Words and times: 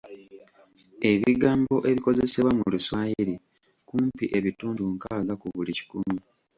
Ebigambo 1.11 1.75
ebikozesebwa 1.89 2.51
mu 2.59 2.65
Luswayiri 2.73 3.35
kumpi 3.87 4.25
ebitundu 4.37 4.81
nkaaga 4.93 5.33
ku 5.41 5.47
buli 5.55 5.71
kikumi. 5.77 6.17